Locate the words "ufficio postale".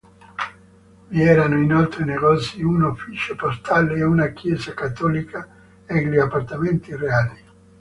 2.81-4.01